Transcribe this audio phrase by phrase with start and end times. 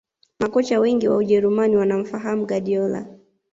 [0.39, 3.05] Makocha Wengi wa ujerumani wanamfahamu Guardiola